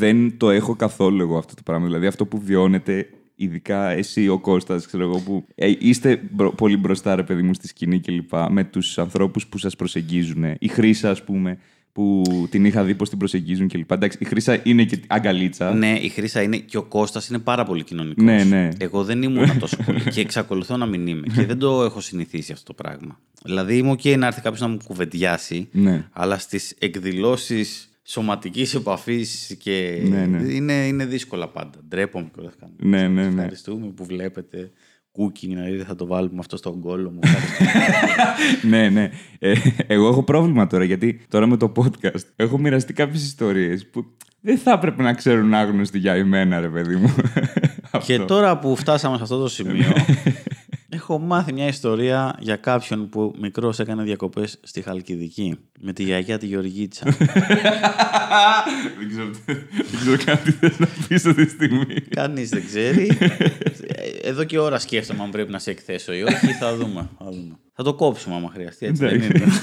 [0.00, 1.86] Δεν το έχω καθόλου εγώ αυτό το πράγμα.
[1.86, 6.76] Δηλαδή αυτό που βιώνετε, ειδικά εσύ ο Κώστας, ξέρω εγώ, που ε, είστε μπρο- πολύ
[6.76, 8.32] μπροστά, ρε παιδί μου, στη σκηνή κλπ.
[8.50, 10.44] Με τους ανθρώπους που σας προσεγγίζουν.
[10.58, 11.58] Η Χρύσα, ας πούμε,
[11.92, 13.90] που την είχα δει πως την προσεγγίζουν κλπ.
[13.92, 15.74] Εντάξει, η Χρύσα είναι και αγκαλίτσα.
[15.74, 18.24] ναι, η Χρύσα είναι και ο Κώστας είναι πάρα πολύ κοινωνικός.
[18.24, 18.68] Ναι, ναι.
[18.78, 21.26] Εγώ δεν ήμουν τόσο πολύ και εξακολουθώ να μην είμαι.
[21.34, 23.18] και δεν το έχω συνηθίσει αυτό το πράγμα.
[23.44, 26.04] Δηλαδή είμαι OK να έρθει κάποιος να μου κουβεντιάσει, Ναι.
[26.12, 30.52] αλλά στις εκδηλώσεις σωματικής επαφής και Ναι, ναι.
[30.52, 31.78] Είναι, είναι δύσκολα πάντα.
[31.88, 32.72] Ντρέπομαι κιόλας κάνω.
[32.76, 33.28] Ναι, ναι, ναι.
[33.28, 34.70] Ευχαριστούμε που βλέπετε.
[35.18, 37.18] Cooking, δηλαδή θα το βάλουμε αυτό στον κόλλο μου.
[37.22, 37.70] Ευχαριστούμε.
[38.76, 39.10] ναι, ναι.
[39.38, 39.54] Ε,
[39.86, 44.04] εγώ έχω πρόβλημα τώρα γιατί τώρα με το podcast έχω μοιραστεί κάποιες ιστορίες που
[44.40, 47.14] δεν θα έπρεπε να ξέρουν άγνωστοι για εμένα, ρε παιδί μου.
[48.06, 48.24] και Αυτό.
[48.24, 49.92] τώρα που φτάσαμε σε αυτό το σημείο,
[51.10, 56.38] έχω μάθει μια ιστορία για κάποιον που μικρός έκανε διακοπές στη Χαλκιδική με τη γιαγιά
[56.38, 57.04] τη Γεωργίτσα.
[58.98, 61.94] δεν, ξέρω, δεν ξέρω καν τι θες να πεις αυτή τη στιγμή.
[62.00, 63.18] Κανείς δεν ξέρει.
[63.86, 66.46] Ε, Εδώ και ώρα σκέφτομαι αν πρέπει να σε εκθέσω ή όχι.
[66.46, 67.08] Θα δούμε.
[67.18, 67.58] Θα, δούμε.
[67.72, 68.86] θα το κόψουμε άμα χρειαστεί.
[68.86, 69.60] Έτσι δεν Εντάξει.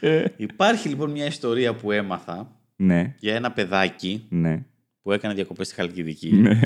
[0.00, 0.32] είναι.
[0.52, 4.64] Υπάρχει λοιπόν μια ιστορία που έμαθα ναι, για ένα παιδάκι ναι,
[5.02, 6.32] που έκανε διακοπές στη Χαλκιδική.
[6.32, 6.60] ναι.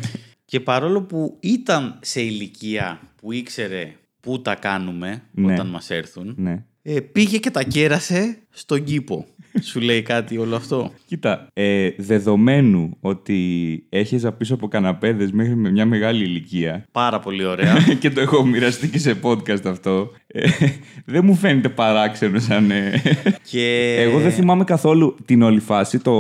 [0.47, 5.53] Και παρόλο που ήταν σε ηλικία που ήξερε πού τα κάνουμε Ναι.
[5.53, 6.65] όταν μας έρθουν, ναι.
[6.83, 9.27] ε, πήγε και τα κέρασε στον κήπο.
[9.63, 13.37] Σου λέει κάτι όλο αυτό; Κοίτα, ε, δεδομένου ότι
[13.89, 17.77] έχεις πίσω από καναπέδες μέχρι με μια μεγάλη ηλικία Πάρα πολύ ωραία.
[18.01, 20.49] και το έχω μοιραστεί και σε podcast αυτό, ε,
[21.05, 22.71] δεν μου φαίνεται παράξενο σαν...
[22.71, 23.03] ε,
[23.51, 23.97] και...
[23.99, 26.13] Εγώ δεν θυμάμαι καθόλου την όλη φάση, το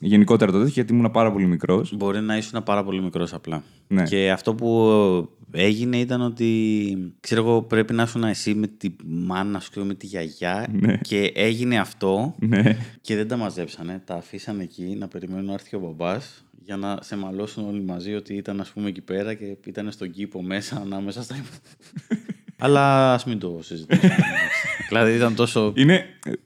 [0.00, 1.96] γενικότερα το τέτοιο, γιατί ήμουν πάρα πολύ μικρός.
[1.96, 3.62] Μπορεί να ήσουν πάρα πολύ μικρός απλά.
[3.88, 4.02] Ναι.
[4.02, 4.68] Και αυτό που
[5.56, 9.94] έγινε ήταν ότι, ξέρω εγώ, πρέπει να ήσουν εσύ με τη μάνα σου και με
[9.94, 10.96] τη γιαγιά Ναι.
[10.96, 12.76] και έγινε αυτό Ναι.
[13.00, 14.02] και δεν τα μαζέψανε.
[14.04, 17.82] Τα αφήσανε εκεί να περιμένουν να έρθει και ο μπαμπάς για να σε μαλώσουν όλοι
[17.82, 21.36] μαζί ότι ήταν ας πούμε εκεί πέρα και ήταν στον κήπο μέσα ανάμεσα στα...
[22.58, 24.14] Αλλά ας μην το συζητήσουμε.
[24.88, 25.72] δηλαδή ήταν τόσο...
[25.76, 26.43] Είναι, ε, ξε-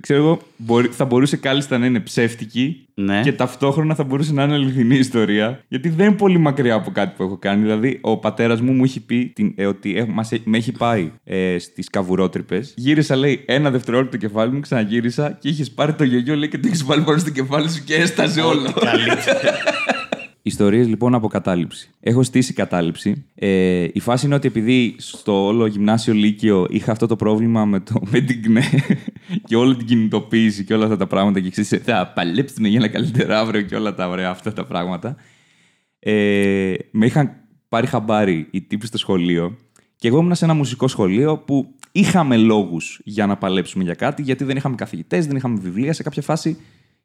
[0.00, 3.20] ξέρω εγώ, μπορεί, θα μπορούσε κάλλιστα να είναι ψεύτικη Ναι.
[3.22, 5.64] και ταυτόχρονα θα μπορούσε να είναι αληθινή ιστορία.
[5.68, 7.62] Γιατί δεν είναι πολύ μακριά από κάτι που έχω κάνει.
[7.62, 10.72] Δηλαδή, ο πατέρας μου μου έχει πει την, ε, ότι ε, μας, ε- με έχει
[10.72, 12.74] πάει ε, στις καβουρότρυπες.
[12.76, 16.58] Γύρισα, λέει, ένα δευτερόλεπτο το κεφάλι μου, ξαναγύρισα και είχες πάρει το γελιό, λέει, και
[16.58, 18.74] το έχεις βάλει πάνω στο κεφάλι σου και έσταζε όλο.
[20.48, 20.68] Καλύτερα.
[20.68, 21.90] Ιστορίες λοιπόν από κατάληψη.
[22.00, 23.24] Έχω στήσει κατάληψη.
[23.34, 27.80] Ε, η φάση είναι ότι επειδή στο όλο γυμνάσιο Λύκειο είχα αυτό το πρόβλημα με,
[27.80, 28.62] το, με την ΚΝΕ
[29.44, 32.88] και όλη την κινητοποίηση και όλα αυτά τα πράγματα και ξέρεις, θα παλέψουμε για ένα
[32.88, 35.16] καλύτερο αύριο και όλα τα ωραία αυτά τα πράγματα.
[35.98, 37.30] Ε, με είχαν
[37.68, 39.56] πάρει χαμπάρι οι τύποι στο σχολείο
[39.96, 44.22] και εγώ ήμουν σε ένα μουσικό σχολείο που είχαμε λόγους για να παλέψουμε για κάτι,
[44.22, 45.92] γιατί δεν είχαμε καθηγητές, δεν είχαμε βιβλία.
[45.92, 46.56] Σε κάποια φάση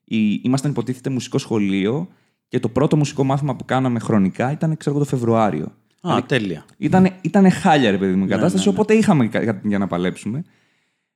[0.03, 2.07] η- ήμασταν υποτίθεται μουσικό σχολείο
[2.51, 5.71] και το πρώτο μουσικό μάθημα που κάναμε χρονικά ήταν, ξέρω εγώ, το Φεβρουάριο.
[6.01, 6.65] Α, τέλεια.
[6.77, 8.77] Ήτανε, ήτανε χάλια, ρε παιδί μου, η κατάσταση, ναι, ναι.
[8.77, 10.43] οπότε είχαμε κα- κα- για να παλέψουμε.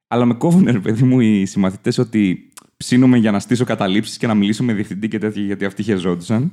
[0.08, 4.28] Αλλά με κόβουν, ρε παιδί μου, οι συμμαθητές ότι ψήνουμε για να στήσω καταλήψεις και
[4.28, 6.52] να μιλήσω με διευθυντή και τέτοια, γιατί αυτοί χεζόντουσαν.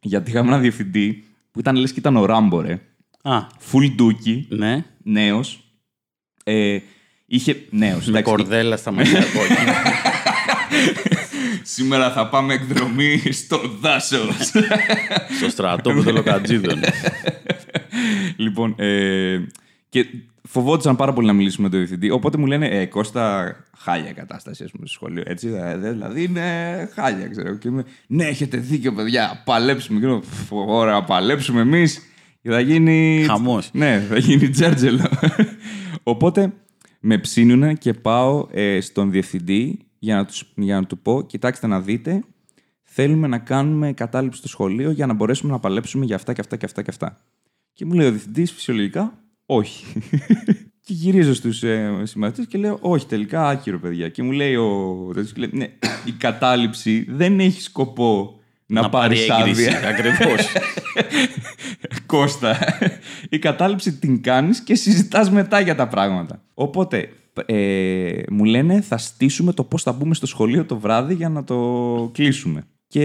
[0.00, 2.78] Γιατί είχαμε ένα διευθυντή που ήταν λες και ήταν ο Ράμπο, ρε.
[3.22, 3.38] Α,
[3.72, 4.84] Full ντούκι, ναι.
[5.02, 5.64] νέος.
[6.44, 6.78] Ε,
[7.26, 7.56] είχε.
[7.70, 8.06] Νέος.
[8.06, 9.20] Με κορδέλα στα μάτια.
[11.68, 11.94] κόκκινα.
[12.02, 14.36] Σήμερα θα πάμε εκδρομή στο δάσος.
[15.38, 16.78] Στο στρατόπεδο Λοκατζίδων.
[18.36, 19.38] λοιπόν, ε,
[19.88, 20.06] και
[20.42, 22.10] φοβόντουσαν πάρα πολύ να μιλήσουμε με τον διευθυντή.
[22.10, 25.22] Οπότε μου λένε, ε, Κώστα, χάλια κατάσταση, ας πούμε, στο σχολείο.
[25.26, 26.42] Έτσι, ε, δε- δηλαδή είναι
[26.94, 27.54] χάλια, ξέρω.
[27.54, 30.00] Και είμαι, ναι, έχετε δίκιο, παιδιά, παλέψουμε.
[30.00, 32.02] Και λέω, «Φ, ωραία, παλέψουμε εμείς.
[32.42, 33.24] Και θα γίνει.
[33.28, 33.70] Χαμός.
[33.72, 35.08] Ναι, θα γίνει τζέρτζελο.
[36.02, 36.52] Οπότε
[37.00, 41.66] με ψήνουνε και πάω ε, στον διευθυντή για να, τους, για να του πω: Κοιτάξτε
[41.66, 42.24] να δείτε,
[42.82, 46.56] θέλουμε να κάνουμε κατάληψη στο σχολείο για να μπορέσουμε να παλέψουμε για αυτά και αυτά
[46.56, 47.16] και αυτά και αυτά.
[47.72, 49.84] Και μου λέει ο διευθυντής φυσιολογικά: Όχι.
[50.84, 54.08] και γυρίζω στους ε, συμμαθητές και λέω: Όχι, τελικά άκυρο, παιδιά.
[54.08, 55.68] Και μου λέει ο τέτοιος και λέει, Ναι,
[56.04, 59.74] η κατάληψη δεν έχει σκοπό να, Να πάρει πάρεις έγκριση.
[59.74, 59.88] άδεια.
[59.88, 60.52] Ακριβώς.
[62.06, 62.58] Κώστα,
[63.28, 66.42] η κατάληψη την κάνεις και συζητάς μετά για τα πράγματα.
[66.54, 67.08] Οπότε,
[67.46, 71.44] ε, μου λένε θα στήσουμε το πώς θα μπούμε στο σχολείο το βράδυ για να
[71.44, 72.64] το κλείσουμε.
[72.90, 73.04] Και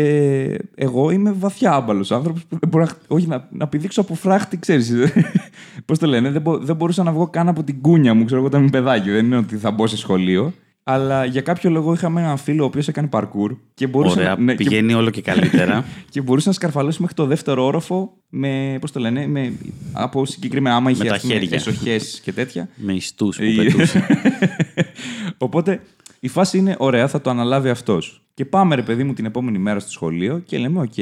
[0.75, 4.57] εγώ είμαι βαθιά άμπαλος άνθρωπος που δεν μπορώ να, όχι, να, να πηδήξω από φράχτη,
[4.57, 4.93] ξέρεις.
[5.85, 8.39] πώς το λένε, δεν, μπο- δεν μπορούσα να βγω καν από την κούνια μου, ξέρω
[8.39, 9.09] εγώ όταν είμαι παιδάκι.
[9.09, 10.53] Δεν είναι ότι θα μπω σε σχολείο.
[10.83, 14.41] Αλλά για κάποιο λόγο είχαμε έναν φίλο ο οποίος έκανε parkour και μπορούσε, Ωραία, να,
[14.41, 15.85] ναι, και, πηγαίνει όλο και καλύτερα.
[16.11, 19.53] και μπορούσε να σκαρφαλώσει μέχρι το δεύτερο όροφο με, πώς το λένε, με,
[19.93, 21.49] από συγκεκριμένα άμα είχε τα ας πούμε, χέρια.
[21.55, 22.69] εσοχές και τέτοια.
[22.75, 24.05] με ιστούς που Η- πετούσε.
[25.37, 25.81] Οπότε
[26.19, 28.21] η φάση είναι ωραία, θα το αναλάβει αυτός.
[28.33, 30.93] Και πάμε, ρε παιδί μου, την επόμενη μέρα στο σχολείο και λέμε: Οκ,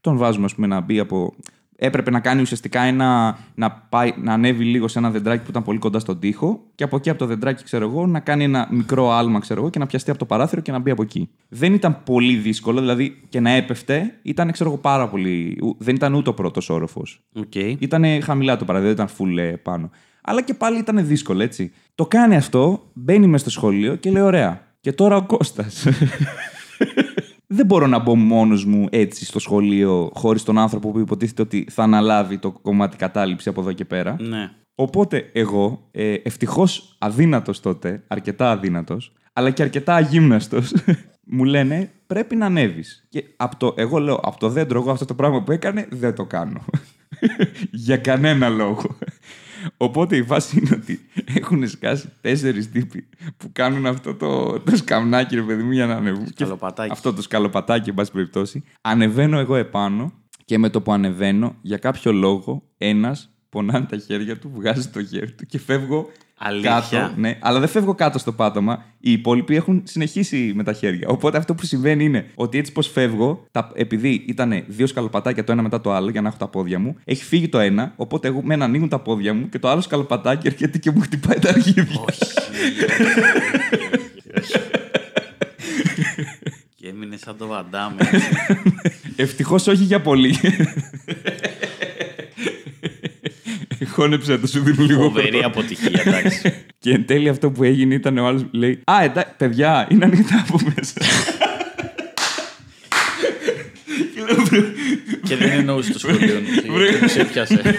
[0.00, 1.34] τον βάζουμε ας πούμε, να μπει από.
[1.80, 3.38] Έπρεπε να κάνει ουσιαστικά ένα.
[3.54, 6.84] Να, πάει, να ανέβει λίγο σε ένα δεντράκι που ήταν πολύ κοντά στον τοίχο και
[6.84, 9.78] από εκεί από το δεντράκι, ξέρω εγώ, να κάνει ένα μικρό άλμα, ξέρω εγώ, και
[9.78, 11.28] να πιαστεί από το παράθυρο και να μπει από εκεί.
[11.48, 15.58] Δεν ήταν πολύ δύσκολο, δηλαδή και να έπεφτε ήταν, ξέρω εγώ, πάρα πολύ.
[15.62, 17.20] ου- Δεν ήταν ούτε ο πρώτος όροφος.
[17.34, 17.54] Οκ.
[17.54, 19.90] Ήταν χαμηλά το παράθυρο, δεν ήταν full ε, πάνω.
[20.22, 21.72] Αλλά και πάλι ήταν δύσκολο, έτσι.
[21.94, 24.62] Το κάνει αυτό, μπαίνει μες στο σχολείο και λέει: Ωραία.
[24.80, 25.86] Και τώρα ο Κώστας.
[27.50, 31.66] δεν μπορώ να μπω μόνος μου έτσι στο σχολείο, χωρίς τον άνθρωπο που υποτίθεται ότι
[31.70, 34.16] θα αναλάβει το κομμάτι κατάληψη από εδώ και πέρα.
[34.20, 34.50] Ναι.
[34.74, 40.74] Οπότε εγώ, ε, ευτυχώς αδύνατος τότε, αρκετά αδύνατος, αλλά και αρκετά αγύμναστος,
[41.36, 43.06] μου λένε πρέπει να ανέβεις.
[43.08, 46.14] Και από το, εγώ λέω, από το δέντρο, εγώ αυτό το πράγμα που έκανε δεν
[46.14, 46.64] το κάνω.
[47.86, 48.98] Για κανένα λόγο.
[49.76, 50.97] Οπότε η βάση είναι ότι
[51.34, 55.94] έχουν σκάσει τέσσερις τύποι που κάνουν αυτό το, το σκαμνάκι, ρε παιδί μου, για να
[55.94, 56.24] ανεβούν.
[56.24, 56.92] Και Σκαλοπατάκι.
[56.92, 58.64] Αυτό το σκαλοπατάκι, εν πάση περιπτώσει.
[58.80, 60.12] Ανεβαίνω εγώ επάνω
[60.44, 65.04] και με το που ανεβαίνω, για κάποιο λόγο, ένας πονάνε τα χέρια του, βγάζει το
[65.04, 67.12] χέρι του και φεύγω Αλήθεια; κάτω.
[67.16, 68.84] Ναι, αλλά δεν φεύγω κάτω στο πάτωμα.
[69.00, 71.08] Οι υπόλοιποι έχουν συνεχίσει με τα χέρια.
[71.08, 75.52] Οπότε αυτό που συμβαίνει είναι ότι έτσι πως φεύγω, τα, επειδή ήταν δύο σκαλοπατάκια το
[75.52, 77.92] ένα μετά το άλλο για να έχω τα πόδια μου, έχει φύγει το ένα.
[77.96, 81.00] Οπότε εγώ με ένα ανοίγουν τα πόδια μου και το άλλο σκαλοπατάκι έρχεται και μου
[81.00, 82.04] χτυπάει τα αρχίδια.
[82.08, 82.32] Όχι.
[86.74, 87.96] Και έμεινε σαν το Βαντάμε.
[89.16, 90.34] Ευτυχώς όχι για πολύ.
[93.94, 95.46] Χώνεψε το σου δίνω λίγο Φοβερή χρόνο.
[95.46, 96.54] αποτυχία, εντάξει.
[96.80, 100.44] Και εν τέλει αυτό που έγινε ήταν ο άλλος λέει Α, εντάξει, παιδιά, είναι ανοιχτά
[100.48, 101.00] από μέσα.
[104.14, 104.60] Και λέω, «Βρε,
[105.24, 106.72] Και δεν εννοούσε το σχολείο μου.
[106.72, 106.86] Βρε.
[106.98, 107.78] Και σε έπιασε.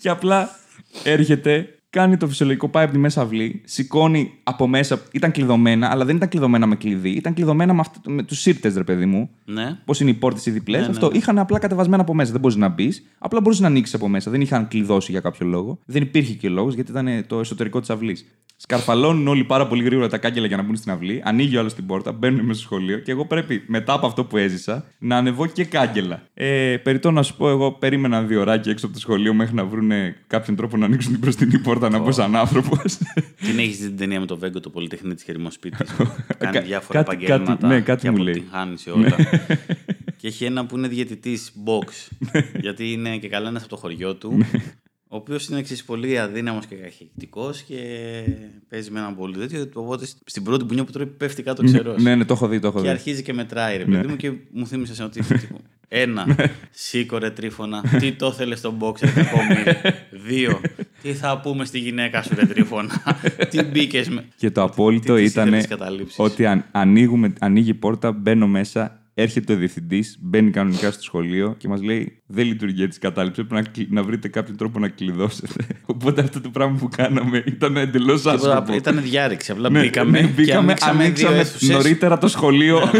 [0.00, 0.58] και απλά
[1.02, 5.00] έρχεται, κάνει το φυσιολογικό, πάει από τη μέσα αυλή, σηκώνει από μέσα.
[5.12, 7.10] Ήταν κλειδωμένα, αλλά δεν ήταν κλειδωμένα με κλειδί.
[7.10, 9.30] Ήταν κλειδωμένα με, αυτό- με τους σύρτες, ρε παιδί μου.
[9.44, 9.78] Ναι.
[9.84, 10.80] Πώς είναι οι πόρτες οι διπλές.
[10.80, 11.16] Ναι, ναι, αυτό ναι.
[11.16, 12.32] είχαν απλά κατεβασμένα από μέσα.
[12.32, 13.06] Δεν μπορείς να μπεις.
[13.18, 14.30] Απλά μπορούσες να ανοίξεις από μέσα.
[14.30, 15.78] Δεν είχαν κλειδώσει για κάποιο λόγο.
[15.84, 18.24] Δεν υπήρχε και λόγος γιατί ήταν το εσωτερικό της αυλής.
[18.56, 21.22] Σκαρφαλώνουν όλοι πάρα πολύ γρήγορα τα κάγκελα για να μπουν στην αυλή.
[21.24, 24.24] Ανοίγει ο άλλος την πόρτα, μπαίνουν μέσα στο σχολείο και εγώ πρέπει μετά από αυτό
[24.24, 26.22] που έζησα να ανεβώ και κάγκελα.
[26.34, 29.64] Ε, περιττό να σου πω, εγώ περίμενα δύο ώρακια έξω από το σχολείο μέχρι να
[29.64, 29.90] βρουν
[30.26, 32.96] κάποιον τρόπο να ανοίξουν την μπροστινή πόρτα να μπω σαν άνθρωπος.
[33.36, 35.90] Την έχεις δει την ταινία με το Βέγκο, το Πολυτεχνή της Χερημοσπίτης.
[36.38, 37.52] Κάνει Κα- διάφορα κάτι- επαγγέλματα.
[37.52, 38.34] κάτι- ναι, κάτι και μου λέει.
[38.34, 38.38] Ναι.
[38.40, 39.16] αποτυγχάνει σε όλα.
[40.20, 42.08] και έχει ένα που είναι διαιτητής box.
[42.60, 44.36] γιατί είναι και καλά ένας από το χωριό του.
[44.36, 44.46] Ναι.
[45.08, 47.76] ο οποίος είναι εξής πολύ αδύναμος και καχεκτικό και
[48.68, 49.68] παίζει με έναν πολύ τέτοιο.
[49.74, 51.94] Οπότε στην πρώτη μπουνιά που τρώει πέφτει κάτω ξερό.
[51.98, 52.88] ναι, ναι, το έχω δει, το έχω Και δει.
[52.90, 55.20] αρχίζει και μετράει, ρε παιδί μου, και μου θύμισε σε ότι.
[55.22, 56.36] τύπου, Ένα.
[56.70, 57.82] Σήκω ρε τρίφωνα.
[57.98, 59.80] Τι το ήθελε στον box, ρε κακόμοιρε.
[60.28, 60.60] Δύο.
[61.02, 63.02] Τι θα πούμε στη γυναίκα σου, ρε τρίφωνα.
[63.50, 64.24] Τι μπήκες με.
[64.36, 68.46] Και το απόλυτο τι της ήταν ήθελες καταλήψεις; ότι αν, ανοίγουμε, ανοίγει η πόρτα, μπαίνω
[68.46, 73.00] μέσα, έρχεται ο διευθυντής, μπαίνει κανονικά στο σχολείο και μας λέει: Δεν λειτουργεί έτσι η
[73.00, 73.44] κατάληψη.
[73.44, 75.64] Πρέπει να, κλει- να βρείτε κάποιο τρόπο να κλειδώσετε.
[75.86, 78.64] Οπότε αυτό το πράγμα που κάναμε ήταν εντελώς άσχημο.
[78.74, 79.52] Ήταν διάρρηξη.
[79.52, 81.68] Απλά Ναι, μπήκαμε, ναι, και μπήκαμε, ανοίξαμε, δύο ανοίξαμε αίθουσες.
[81.68, 82.80] νωρίτερα το σχολείο.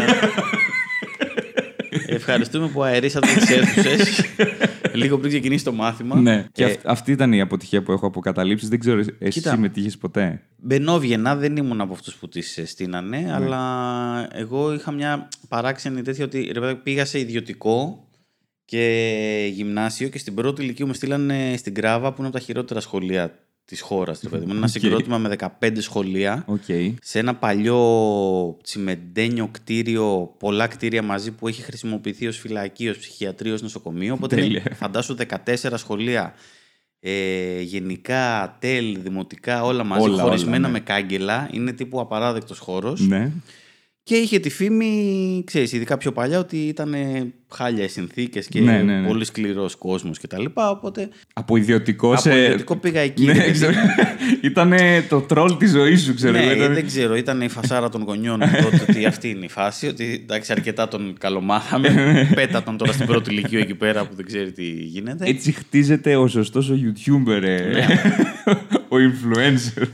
[2.07, 4.25] Ευχαριστούμε που αερίσατε τις αίθουσες.
[5.01, 6.21] λίγο πριν ξεκινήσει το μάθημα.
[6.21, 8.67] ναι, και Ε, αυ- αυτή ήταν η αποτυχία που έχω από καταλήψεις.
[8.69, 9.51] Δεν ξέρω, εσύ Κοίτα.
[9.51, 13.33] συμμετείχες ποτέ; Μπαινόβγαινα, δεν ήμουν από αυτούς που τις στείνανε, Ναι.
[13.33, 18.05] αλλά εγώ είχα μια παράξενη τέτοια ότι ρε, παιδάκι, πήγα σε ιδιωτικό
[18.65, 22.81] και γυμνάσιο και στην πρώτη λυκείου με στείλανε στην Γκράβα που είναι από τα χειρότερα
[22.81, 23.39] σχολεία
[23.71, 24.23] της χώρας.
[24.23, 24.69] Είναι ένα Οκ.
[24.69, 26.45] συγκρότημα με 15 σχολεία.
[26.47, 26.65] Οκ.
[27.03, 27.79] Σε ένα παλιό
[28.63, 34.15] τσιμεντένιο κτίριο, πολλά κτίρια μαζί που έχει χρησιμοποιηθεί ως φυλακή, ως ψυχιατρίο, ως νοσοκομείο.
[34.15, 34.63] Οπότε Τέλεια.
[34.75, 36.35] φαντάσου 14 σχολεία,
[37.01, 40.73] ε, γενικά, τέλ, δημοτικά, όλα μαζί, Όλα, χωρισμένα όλα, ναι.
[40.73, 41.49] με κάγκελα.
[41.53, 43.01] Είναι τύπου απαράδεκτος χώρος.
[43.01, 43.33] Ναι.
[44.03, 46.95] Και είχε τη φήμη, ξέρεις, ειδικά πιο παλιά, ότι ήταν
[47.53, 49.07] χάλια οι συνθήκες και Ναι, ναι, ναι.
[49.07, 50.45] πολύ σκληρός κόσμος κτλ.
[50.55, 52.43] Οπότε Από ιδιωτικό από σε.
[52.45, 53.25] ιδιωτικό πήγα εκεί.
[53.25, 53.73] Ναι, ρε παιδί ξέρω.
[54.43, 54.73] Ήταν
[55.09, 56.33] το τρόλ της ζωής σου, ξέρω.
[56.33, 57.17] ναι, ήταν- δεν ξέρω.
[57.17, 59.87] Ήταν η φασάρα των γονιών μου τότε ότι αυτή είναι η φάση.
[59.87, 62.29] Ότι εντάξει, αρκετά τον καλομάθαμε.
[62.35, 65.29] Πέτα τον τώρα στην πρώτη ηλικία εκεί πέρα που δεν ξέρει τι γίνεται.
[65.29, 67.43] Έτσι χτίζεται ο σωστός ο YouTuber.
[67.43, 67.71] ε.
[68.91, 69.07] Ναι.
[69.07, 69.87] Ο influencer.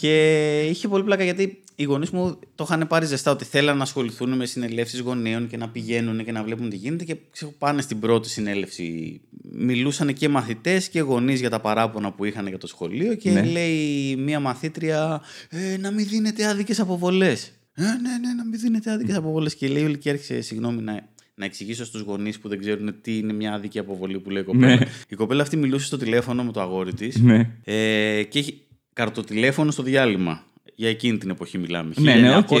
[0.00, 3.82] και είχε πολύ πλάκα γιατί οι γονείς μου το είχαν πάρει ζεστά ότι θέλαν να
[3.82, 7.04] ασχοληθούν με συνελεύσεις γονέων και να πηγαίνουν και να βλέπουν τι γίνεται.
[7.04, 9.20] Και ξέρω, πάνε στην πρώτη συνέλευση.
[9.52, 13.14] Μιλούσαν και μαθητές και γονείς για τα παράπονα που είχαν για το σχολείο.
[13.14, 13.42] Και Ναι.
[13.42, 17.52] λέει μία μαθήτρια, ε, να μην δίνετε άδικες αποβολές.
[17.74, 17.88] Ε, ναι,
[18.26, 19.54] ναι, να μην δίνετε άδικες αποβολές.
[19.54, 23.18] Και λέει όλη και άρχισε, συγγνώμη, να, να εξηγήσω στους γονείς που δεν ξέρουν τι
[23.18, 24.74] είναι μια άδικη αποβολή που λέει η κοπέλα.
[24.74, 24.86] Ναι.
[25.08, 27.16] Η κοπέλα αυτή μιλούσε στο τηλέφωνο με το αγόρι της.
[27.20, 27.50] ναι.
[27.64, 28.60] Ε, και έχει
[28.92, 30.42] καρτοτηλέφωνο στο διάλειμμα.
[30.74, 31.92] Για εκείνη την εποχή μιλάμε.
[31.96, 32.60] Ναι, ναι, οκ, οκ.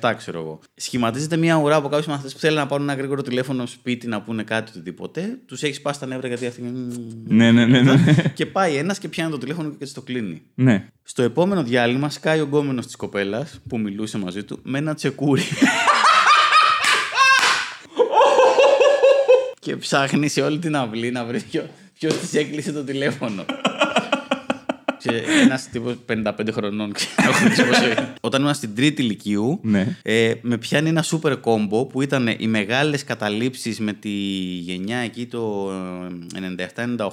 [0.00, 0.60] 1997, ξέρω εγώ.
[0.74, 4.22] Σχηματίζεται μια ουρά από κάποιους μαθητές που θέλουν να πάρουν ένα γρήγορο τηλέφωνο σπίτι να
[4.22, 5.38] πούνε κάτι οτιδήποτε.
[5.46, 6.62] Τους έχει σπάσει τα νεύρα γιατί αυτή.
[7.26, 7.80] Ναι, ναι, ναι.
[7.82, 7.94] ναι.
[8.34, 10.42] και πάει ένας και πιάνει το τηλέφωνο και έτσι το κλείνει.
[10.54, 10.86] ναι.
[11.02, 15.42] Στο επόμενο διάλειμμα σκάει ο γκόμενος της κοπέλας που μιλούσε μαζί του με ένα τσεκούρι.
[19.64, 21.40] Και ψάχνει σε όλη την αυλή να βρει
[21.98, 23.44] ποιο της έκλεισε το τηλέφωνο.
[25.42, 28.12] Ένας τύπος 55 χρονών, ξέρω εγώ τι πόσο είναι.
[28.20, 29.96] Όταν ήμουν στην τρίτη ηλικίου, Ναι.
[30.02, 34.08] ε, με πιάνει ένα super combo που ήταν οι μεγάλες καταλήψεις με τη
[34.58, 35.70] γενιά εκεί το
[36.34, 37.06] ε, 97-98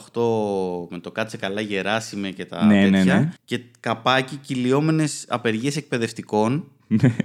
[0.90, 3.20] με το κάτσε καλά γεράσιμε και τα Ναι, ναι, τέτοια.
[3.20, 3.30] ναι.
[3.46, 7.16] Και καπάκι κυλιόμενες απεργίες εκπαιδευτικών Ναι.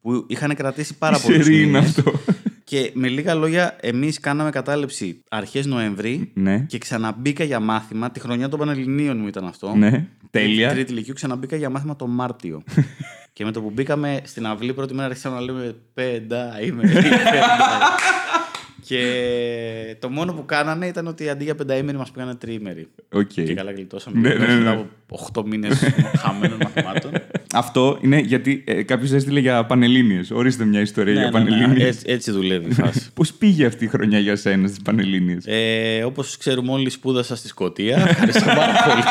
[0.00, 2.12] που είχαν κρατήσει πάρα Τι πολλούς σερί είναι αυτό.
[2.64, 6.58] Και με λίγα λόγια, εμείς κάναμε κατάληψη αρχές Νοέμβρη Ναι.
[6.58, 8.10] και ξαναμπήκα για μάθημα.
[8.10, 9.74] Τη χρονιά των Πανελληνίων μου ήταν αυτό.
[9.74, 10.06] Ναι.
[10.30, 10.70] Τέλεια.
[10.70, 12.62] Τρίτη ηλικίου ξαναμπήκα για μάθημα το Μάρτιο.
[13.32, 17.78] και με το που μπήκαμε στην αυλή πρώτη μέρα αρχίσαμε να λέμε πέντα, είμαι πέντα.
[18.92, 22.88] Και το μόνο που κάνανε ήταν ότι αντί για πενταήμερη μας πήγανε τριήμερη.
[23.12, 23.26] Οκ.
[23.26, 24.18] Και καλά γλιτώσαμε.
[24.20, 24.58] Ναι, Ναι, ναι, ναι.
[24.58, 25.82] Μετά από 8 μήνες
[26.18, 27.12] χαμένων μαθημάτων.
[27.54, 30.30] Αυτό είναι γιατί ε, κάποιος έστειλε για πανελλήνιες.
[30.30, 31.50] Ορίστε μια ιστορία για ναι, ναι, ναι.
[31.50, 31.88] πανελλήνιες.
[31.88, 33.12] Έτσι, έτσι δουλεύει η φάση.
[33.14, 37.48] Πώς πήγε αυτή η χρονιά για σένα στις πανελλήνιες; Ε, όπως ξέρουμε όλοι σπούδασα στη
[37.48, 37.96] Σκωτία.
[38.08, 39.02] Ευχαριστώ πάρα πολύ.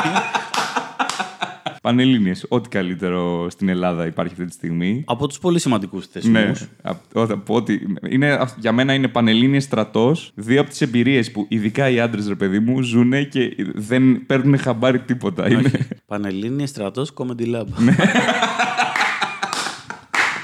[1.82, 2.46] Πανελλήνιες.
[2.50, 5.04] Ό,τι καλύτερο στην Ελλάδα υπάρχει αυτή τη στιγμή.
[5.08, 6.34] από τους πολύ σημαντικούς θεσμούς.
[6.34, 11.32] Ναι, απ- όταν πω ότι είναι, για μένα είναι Πανελλήνιες στρατός, δύο από τις εμπειρίες
[11.32, 15.50] που ειδικά οι άντρες, ρε παιδί μου, ζουν και δεν παίρνουν χαμπάρι τίποτα.
[15.52, 15.72] Είναι...
[16.08, 17.66] Πανελλήνιες στρατός Comedy Lab.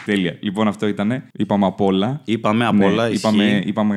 [0.07, 0.13] Ναι.
[0.15, 0.37] Τέλεια.
[0.39, 1.23] Λοιπόν, αυτό ήταν.
[1.33, 2.21] Είπαμε απ' όλα.
[2.25, 3.09] Είπαμε απ' Ναι, όλα.
[3.11, 3.67] είπαμε, ισχύει.
[3.69, 3.95] είπαμε...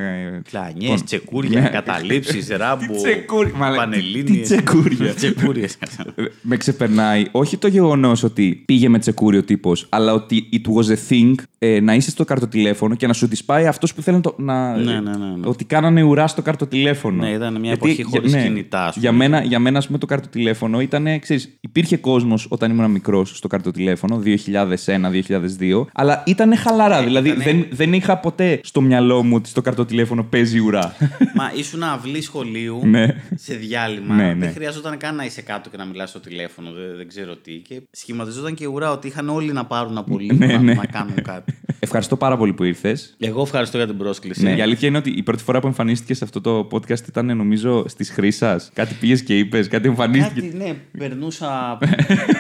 [0.51, 1.69] Κλανιές, Λοιπόν, τσεκούρια, ναι.
[1.69, 4.25] καταλήψεις, ράμπο, Τι τσεκούρια, μαλα- πανελλήνιες.
[4.49, 5.15] τι τσεκούρια.
[5.21, 5.75] Τσεκούριες.
[6.15, 10.69] Ε, Με ξεπερνάει όχι το γεγονός ότι πήγε με τσεκούρι ο τύπος, αλλά ότι it
[10.75, 14.03] was a thing ε, να είσαι στο καρτοτηλέφωνο και να σου τη πάει αυτός που
[14.03, 14.23] θέλει να.
[14.23, 15.47] το- να Ναι, ναι, ναι, ναι.
[15.49, 17.23] Ότι κάνανε ουρά στο καρτοτηλέφωνο.
[17.25, 19.07] Ναι, ήταν μια εποχή χωρίς κινητά, ας πούμε.
[19.07, 21.19] Για μένα, για μένα, ας πούμε, το καρτοτηλέφωνο ήταν.
[21.21, 27.03] Ξέρεις, υπήρχε κόσμος όταν ήμουν μικρός στο καρτοτηλέφωνο, 2001-2002, αλλά ήταν χαλαρά.
[27.03, 30.95] δηλαδή ήτανε- δεν, δεν είχα ποτέ στο μυαλό μου ότι στο καρτοτηλέφωνο παίζει ουρά.
[31.35, 33.07] Μα ήσουν αυλή σχολείου Ναι.
[33.35, 34.15] σε διάλειμμα.
[34.15, 34.35] Ναι, ναι.
[34.35, 36.71] Δεν χρειαζόταν καν να είσαι κάτω και να μιλάς στο τηλέφωνο.
[36.71, 37.53] Δεν, δεν ξέρω τι.
[37.53, 40.75] Και σχηματιζόταν και ουρά ότι είχαν όλοι να πάρουν από λίγο Ναι, να, ναι.
[40.75, 41.59] να κάνουν κάτι.
[41.79, 43.17] Ευχαριστώ πάρα πολύ που ήρθες.
[43.19, 44.43] Εγώ ευχαριστώ για την πρόσκληση.
[44.43, 47.37] Ναι, η αλήθεια είναι ότι η πρώτη φορά που εμφανίστηκε σε αυτό το podcast ήταν
[47.37, 48.61] νομίζω στις Χρύσα.
[48.73, 50.41] Κάτι πήγες και είπες, κάτι εμφανίστηκε.
[50.41, 51.79] Κάτι, ναι, περνούσα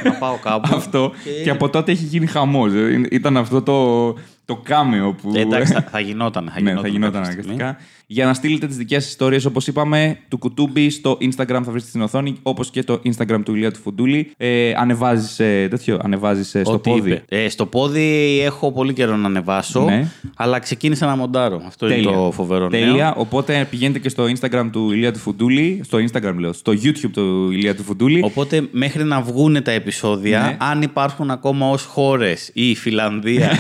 [0.05, 0.69] να πάω κάπου.
[0.77, 1.13] Αυτό.
[1.45, 1.51] Και...
[1.51, 2.73] από τότε έχει γίνει χαμός.
[3.11, 4.15] Ήταν αυτό το,
[4.55, 5.33] το κάμεο που.
[5.35, 6.51] Ε, εντάξει, θα, θα γινόταν.
[6.55, 7.63] Θα ναι, γινόταν, θα γινόταν κάποια στιγμή.
[7.63, 7.99] αναγκαστικά.
[8.13, 11.87] Για να στείλετε τις δικές σας ιστορίες, όπως είπαμε, του κουτούμπι στο Instagram θα βρείτε
[11.87, 14.31] στην οθόνη, όπως και το Instagram του Ηλία του Φουντούλη.
[14.37, 17.25] Ε, ανεβάζεις ε, τέτοιο, ανεβάζεις ε, στο Ό,τι πόδι; είπε.
[17.29, 20.09] Ε, στο πόδι έχω πολύ καιρό να ανεβάσω, Ναι.
[20.37, 21.63] αλλά ξεκίνησα να μοντάρω.
[21.67, 22.93] Αυτό είναι το φοβερό Τέλεια.
[22.93, 23.15] νέο.
[23.17, 25.81] Οπότε πηγαίνετε και στο Instagram του Ηλία του Φουντούλη.
[25.85, 26.53] Στο Instagram λέω.
[26.53, 28.21] Στο YouTube του Ηλία του Φουντούλη.
[28.25, 30.57] Οπότε μέχρι να βγουν τα επεισόδια, Ναι.
[30.61, 33.51] αν υπάρχουν ακόμα ως χώρες η Φιλανδία,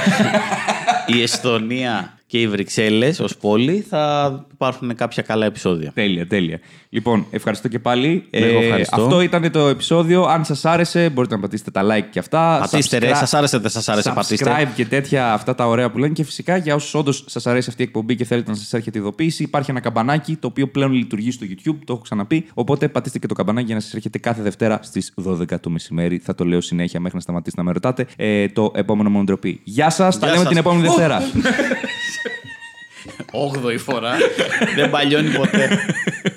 [1.14, 5.90] η Εσθονία και οι Βρυξέλλες ως πόλη, θα υπάρχουν κάποια καλά επεισόδια.
[5.94, 6.60] Τέλεια, τέλεια.
[6.88, 8.24] Λοιπόν, ευχαριστώ και πάλι.
[8.30, 9.02] Ε, Εγώ ευχαριστώ.
[9.02, 10.24] αυτό ήταν το επεισόδιο.
[10.24, 12.58] Αν σας άρεσε, μπορείτε να πατήσετε τα like και αυτά.
[12.60, 14.68] Πατήστε ρε, Subscribe- σας άρεσε, δεν σας άρεσε, subscribe πατήστε.
[14.74, 16.12] και τέτοια αυτά τα ωραία που λένε.
[16.12, 18.98] Και φυσικά για όσους όντως σας αρέσει αυτή η εκπομπή και θέλετε να σας έρχεται
[18.98, 21.76] ειδοποίηση, υπάρχει ένα καμπανάκι το οποίο πλέον λειτουργεί στο YouTube.
[21.84, 22.46] Το έχω ξαναπεί.
[22.54, 26.18] Οπότε πατήστε και το καμπανάκι για να σας έρχεται κάθε Δευτέρα στις 12 το μεσημέρι.
[26.18, 28.06] Θα το λέω συνέχεια μέχρι να σταματήσετε να με ρωτάτε.
[28.16, 29.60] Ε, το επόμενο μονοτροπή.
[29.64, 30.48] Γεια σας, τα λέμε σας.
[30.48, 31.22] την επόμενη Δευτέρα.
[33.30, 34.16] Όγδοη φορά,
[34.74, 35.68] δεν παλιώνει ποτέ.